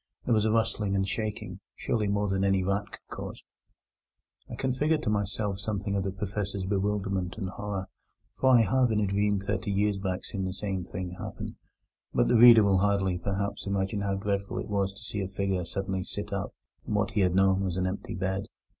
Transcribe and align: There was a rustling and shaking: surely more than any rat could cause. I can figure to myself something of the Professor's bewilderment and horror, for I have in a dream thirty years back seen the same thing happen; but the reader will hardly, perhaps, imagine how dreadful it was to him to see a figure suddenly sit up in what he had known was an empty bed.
There 0.25 0.33
was 0.33 0.45
a 0.45 0.51
rustling 0.51 0.95
and 0.95 1.07
shaking: 1.07 1.59
surely 1.75 2.07
more 2.07 2.27
than 2.27 2.43
any 2.43 2.63
rat 2.63 2.85
could 2.89 3.15
cause. 3.15 3.43
I 4.49 4.55
can 4.55 4.71
figure 4.71 4.97
to 4.97 5.11
myself 5.11 5.59
something 5.59 5.95
of 5.95 6.03
the 6.03 6.11
Professor's 6.11 6.65
bewilderment 6.65 7.37
and 7.37 7.49
horror, 7.49 7.85
for 8.33 8.49
I 8.49 8.61
have 8.63 8.91
in 8.91 8.99
a 8.99 9.05
dream 9.05 9.39
thirty 9.39 9.69
years 9.69 9.99
back 9.99 10.25
seen 10.25 10.43
the 10.45 10.53
same 10.53 10.83
thing 10.83 11.11
happen; 11.19 11.55
but 12.15 12.27
the 12.27 12.35
reader 12.35 12.63
will 12.63 12.79
hardly, 12.79 13.19
perhaps, 13.19 13.67
imagine 13.67 14.01
how 14.01 14.15
dreadful 14.15 14.57
it 14.57 14.67
was 14.69 14.91
to 14.93 14.95
him 14.95 14.97
to 14.97 15.03
see 15.03 15.21
a 15.21 15.27
figure 15.37 15.65
suddenly 15.65 16.03
sit 16.03 16.33
up 16.33 16.55
in 16.87 16.95
what 16.95 17.11
he 17.11 17.21
had 17.21 17.35
known 17.35 17.63
was 17.63 17.77
an 17.77 17.85
empty 17.85 18.15
bed. 18.15 18.47